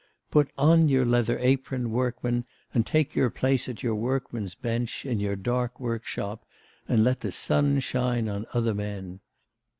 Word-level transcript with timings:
Put 0.31 0.49
on 0.57 0.89
your 0.89 1.05
leather 1.05 1.37
apron, 1.37 1.91
workman, 1.91 2.45
and 2.73 2.87
take 2.87 3.13
your 3.13 3.29
place 3.29 3.69
at 3.69 3.83
your 3.83 3.93
workman's 3.93 4.55
bench, 4.55 5.05
in 5.05 5.19
your 5.19 5.35
dark 5.35 5.79
workshop, 5.79 6.43
and 6.87 7.03
let 7.03 7.19
the 7.19 7.31
sun 7.31 7.79
shine 7.81 8.27
on 8.27 8.47
other 8.51 8.73
men! 8.73 9.19